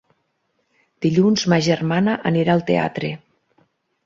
[1.05, 3.13] Dilluns ma germana anirà al teatre.